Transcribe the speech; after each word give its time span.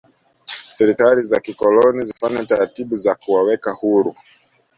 serikali 0.75 1.23
za 1.23 1.39
kikoloni 1.39 2.05
zilipofanya 2.05 2.45
taratibu 2.45 2.95
za 2.95 3.15
kuwaweka 3.15 3.71
huru 3.71 4.15